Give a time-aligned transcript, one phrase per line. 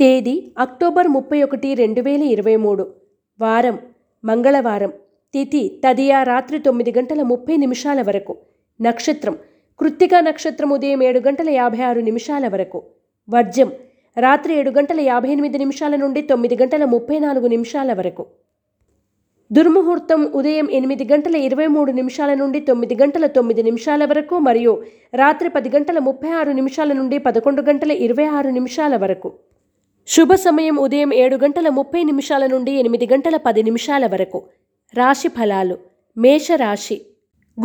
[0.00, 2.86] తేదీ అక్టోబర్ ముప్పై ఒకటి రెండు వేల ఇరవై మూడు.
[3.40, 3.78] వారం
[4.24, 4.92] మంగళవారం.
[5.34, 8.36] తిథి తదియా రాత్రి తొమ్మిది గంటల ముప్పై నిమిషాల వరకు.
[8.80, 9.36] నక్షత్రం
[9.80, 12.82] కృత్తికా నక్షత్రం ఉదయం ఏడు గంటల యాభై ఆరు నిమిషాల వరకు.
[13.28, 13.72] వర్జ్యం
[14.18, 18.26] రాత్రి ఏడు గంటల యాభై ఎనిమిది నిమిషాల నుండి తొమ్మిది గంటల ముప్పై నాలుగు నిమిషాల వరకు.
[19.52, 24.82] దుర్ముహూర్తం ఉదయం ఎనిమిది గంటల ఇరవై మూడు నిమిషాల నుండి తొమ్మిది గంటల తొమ్మిది నిమిషాల వరకు మరియు
[25.14, 29.32] రాత్రి పది గంటల ముప్పై ఆరు నిమిషాల నుండి పదకొండు గంటల ఇరవై ఆరు నిమిషాల వరకు.
[30.08, 34.48] శుభ సమయం ఉదయం ఏడు గంటల ముప్పై నిమిషాల నుండి ఎనిమిది గంటల పది నిమిషాల వరకు.
[34.94, 35.78] రాశి ఫలాలు.
[36.18, 37.06] మేషరాశి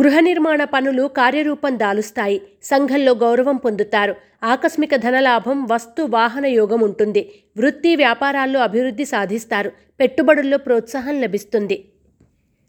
[0.00, 2.42] గృహ నిర్మాణ పనులు కార్యరూపం దాలుస్తాయి.
[2.62, 4.14] సంఘంలో గౌరవం పొందుతారు.
[4.44, 7.32] ఆకస్మిక ధనలాభం వస్తు వాహన యోగం ఉంటుంది.
[7.56, 9.72] వృత్తి వ్యాపారాల్లో అభివృద్ధి సాధిస్తారు.
[10.00, 11.84] పెట్టుబడుల్లో ప్రోత్సాహం లభిస్తుంది.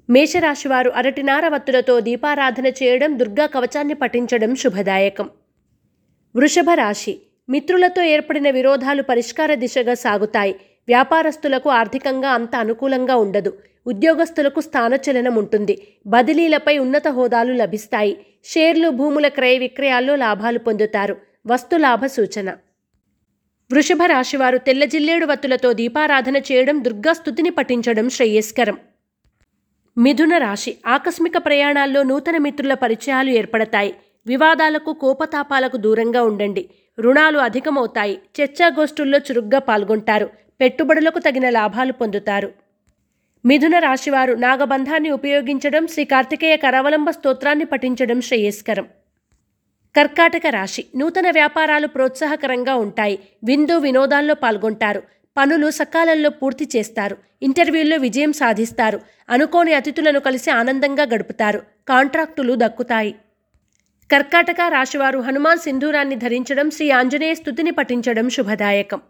[0.09, 5.29] మేషరాశివారు అరటినార వత్తులతో దీపారాధన చేయడం దుర్గా కవచాన్ని పఠించడం శుభదాయకం.
[6.35, 7.19] వృషభ రాశి.
[7.49, 10.55] మిత్రులతో ఏర్పడిన విరోధాలు పరిష్కార దిశగా సాగుతాయి.
[10.87, 13.57] వ్యాపారస్తులకు ఆర్థికంగా అంత అనుకూలంగా ఉండదు.
[13.87, 15.87] ఉద్యోగస్తులకు స్థానచలనం ఉంటుంది.
[16.07, 18.17] బదిలీలపై ఉన్నత హోదాలు లభిస్తాయి.
[18.45, 21.17] షేర్లు భూముల క్రయ విక్రయాల్లో లాభాలు పొందుతారు.
[21.47, 22.49] వస్తు లాభ సూచన.
[23.71, 28.77] వృషభ రాశివారు తెల్ల జిల్లేడు వత్తులతో దీపారాధన చేయడం దుర్గాస్థుతిని పఠించడం శ్రేయస్కరం.
[29.97, 30.77] మిథున రాశి.
[30.87, 33.95] ఆకస్మిక ప్రయాణాల్లో నూతన మిత్రుల పరిచయాలు ఏర్పడతాయి.
[34.27, 36.69] వివాదాలకు కోపతాపాలకు దూరంగా ఉండండి.
[36.99, 38.19] రుణాలు అధికమవుతాయి.
[38.41, 40.29] చర్చాగోష్ఠుల్లో చురుగ్గా పాల్గొంటారు.
[40.61, 42.51] పెట్టుబడులకు తగిన లాభాలు పొందుతారు.
[43.45, 48.87] మిథున రాశివారు నాగబంధాన్ని ఉపయోగించడం శ్రీ కార్తికేయ కరావలంబ స్తోత్రాన్ని పఠించడం శ్రేయస్కరం.
[49.95, 53.19] కర్కాటక రాశి నూతన వ్యాపారాలు ప్రోత్సాహకరంగా ఉంటాయి.
[53.43, 55.03] విందు వినోదాల్లో పాల్గొంటారు.
[55.37, 57.17] పనులు సకాలంలో పూర్తి చేస్తారు.
[57.41, 59.01] ఇంటర్వ్యూల్లో విజయం సాధిస్తారు.
[59.29, 61.59] అనుకోని అతిథులను కలిసి ఆనందంగా గడుపుతారు.
[61.87, 63.15] కాంట్రాక్టులు దక్కుతాయి.
[64.11, 69.01] కర్కాటక రాశివారు హనుమాన్ సింధూరాన్ని ధరించడం శ్రీ ఆంజనేయ స్థుతిని పఠించడం శుభదాయకం.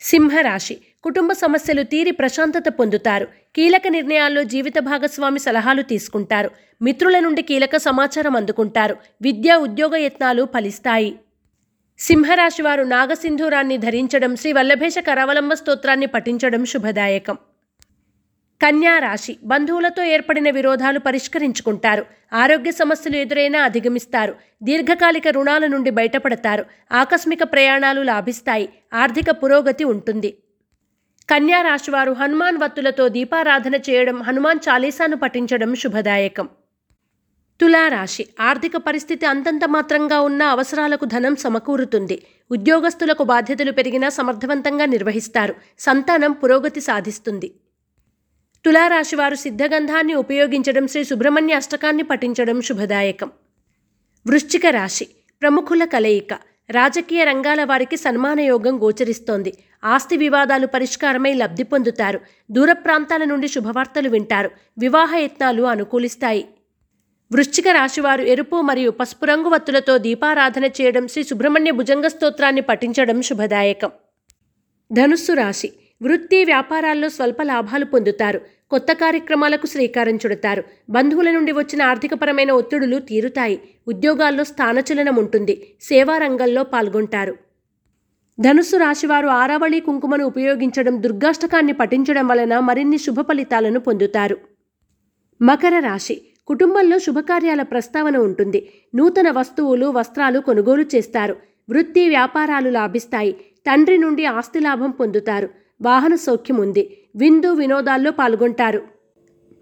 [0.00, 0.76] సింహరాశి.
[1.02, 3.28] కుటుంబ సమస్యలు తీరి ప్రశాంతత పొందుతారు.
[3.56, 6.50] కీలక నిర్ణయాల్లో జీవిత భాగస్వామి సలహాలు తీసుకుంటారు.
[6.82, 8.96] మిత్రుల నుండి కీలక సమాచారం అందుకుంటారు.
[9.22, 11.18] విద్యా ఉద్యోగ యత్నాలు ఫలిస్తాయి.
[11.98, 17.38] సింహరాశివారు నాగసింధూరాన్ని ధరించడం శ్రీ వల్లభేష కరావలంబ స్తోత్రాన్ని పఠించడం శుభదాయకం.
[18.62, 22.06] కన్యా రాశి బంధువులతో ఏర్పడిన విరోధాలు పరిష్కరించుకుంటారు.
[22.32, 24.34] ఆరోగ్య సమస్యలు ఎదురైనా అధిగమిస్తారు.
[24.62, 26.64] దీర్ఘకాలిక రుణాల నుండి బయటపడతారు.
[26.92, 28.68] ఆకస్మిక ప్రయాణాలు లాభిస్తాయి.
[28.94, 30.30] ఆర్థిక పురోగతి ఉంటుంది.
[31.30, 36.48] కన్యా రాశివారు హనుమాన్ వత్తులతో దీపారాధన చేయడం హనుమాన్ చాలీసాను పఠించడం శుభదాయకం.
[37.60, 42.22] తులారాశి ఆర్థిక పరిస్థితి అంతంత మాత్రంగా ఉన్న అవసరాలకు ధనం సమకూరుతుంది.
[42.50, 45.54] ఉద్యోగస్తులకు బాధ్యతలు పెరిగినా సమర్థవంతంగా నిర్వహిస్తారు.
[45.78, 47.50] సంతానం పురోగతి సాధిస్తుంది.
[48.64, 53.30] తులారాశివారు సిద్ధగంధాన్ని ఉపయోగించడం శ్రీ సుబ్రహ్మణ్య అష్టకాన్ని పఠించడం శుభదాయకం.
[54.26, 55.06] వృశ్చిక రాశి
[55.42, 56.32] ప్రముఖుల కలయిక
[56.70, 59.52] రాజకీయ రంగాల వారికి సన్మాన యోగం గోచరిస్తోంది.
[59.84, 62.20] ఆస్తి వివాదాలు పరిష్కారమై లబ్ధి పొందుతారు.
[62.50, 64.50] దూర ప్రాంతాల నుండి శుభవార్తలు వింటారు.
[64.78, 66.48] వివాహ యత్నాలు అనుకూలిస్తాయి.
[67.32, 73.90] వృశ్చిక రాశివారు ఎరుపు మరియు పసుపు రంగు వత్తులతో దీపారాధన చేయడం శ్రీ సుబ్రహ్మణ్య భుజంగ స్తోత్రాన్ని పఠించడం శుభదాయకం.
[74.92, 75.72] ధనుస్సు రాశి
[76.02, 78.40] వృత్తి వ్యాపారాల్లో స్వల్ప లాభాలు పొందుతారు.
[78.70, 80.62] కొత్త కార్యక్రమాలకు శ్రీకారం చుడతారు.
[80.90, 83.60] బంధువుల నుండి వచ్చిన ఆర్థికపరమైన ఒత్తిడులు తీరుతాయి.
[83.88, 85.74] ఉద్యోగాల్లో స్థానచలనం ఉంటుంది.
[85.80, 87.36] సేవా రంగంలో పాల్గొంటారు.
[88.40, 94.36] ధనుస్సు రాశివారు ఆరావళి కుంకుమను ఉపయోగించడం దుర్గాష్టకాన్ని పఠించడం వలన మరిన్ని శుభ ఫలితాలను పొందుతారు.
[95.42, 96.22] మకర రాశి.
[96.46, 98.68] కుటుంబంలో శుభకార్యాల ప్రస్తావన ఉంటుంది.
[98.94, 101.36] నూతన వస్తువులు వస్త్రాలు కొనుగోలు చేస్తారు.
[101.70, 103.32] వృత్తి వ్యాపారాలు లాభిస్తాయి.
[103.66, 105.48] తండ్రి నుండి ఆస్తి లాభం పొందుతారు.
[105.82, 106.96] వాహన సౌఖ్యం ఉంది.
[107.16, 108.82] విందు వినోదాల్లో పాల్గొంటారు.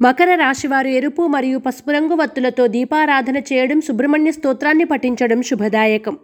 [0.03, 6.19] మకర రాశివారు ఎరుపు మరియు పసుపు రంగు వత్తులతో దీపారాధన చేయడం సుబ్రహ్మణ్య స్తోత్రాన్ని పఠించడం శుభదాయకం.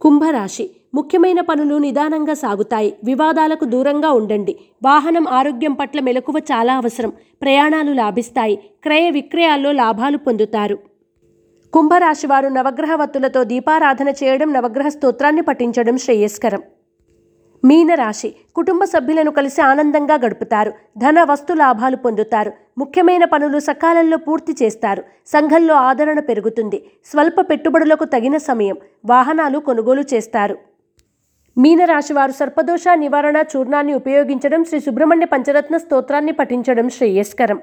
[0.00, 0.70] కుంభరాశి.
[0.94, 2.94] ముఖ్యమైన పనులు నిదానంగా సాగుతాయి.
[3.04, 4.56] వివాదాలకు దూరంగా ఉండండి.
[4.84, 7.12] వాహనం ఆరోగ్యం పట్ల మెలకువ చాలా అవసరం.
[7.42, 8.56] ప్రయాణాలు లాభిస్తాయి.
[8.82, 10.78] క్రయ విక్రయాల్లో లాభాలు పొందుతారు.
[11.72, 16.62] కుంభరాశి వారు నవగ్రహ వత్తులతో దీపారాధన చేయడం నవగ్రహ స్తోత్రాన్ని పఠించడం శ్రేయస్కరం.
[17.64, 20.72] మీనరాశి కుటుంబ సభ్యులను కలిసి ఆనందంగా గడుపుతారు.
[20.98, 22.52] ధన వస్తు లాభాలు పొందుతారు.
[22.78, 25.02] ముఖ్యమైన పనులు సకాలంలో పూర్తి చేస్తారు.
[25.26, 26.86] సంఘంలో ఆదరణ పెరుగుతుంది.
[27.04, 28.76] స్వల్ప పెట్టుబడులకు తగిన సమయం.
[29.04, 30.56] వాహనాలు కొనుగోలు చేస్తారు.
[31.58, 37.60] మీనరాశి వారు సర్పదోష నివారణ చూర్ణాన్ని ఉపయోగించడం శ్రీ సుబ్రహ్మణ్య పంచరత్న స్తోత్రాన్ని పఠించడం శ్రేయస్కరం.